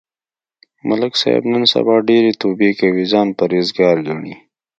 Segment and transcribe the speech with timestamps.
[0.87, 4.33] ملک صاحب نن سبا ډېرې توبې کوي، ځان پرهېز گار گڼي.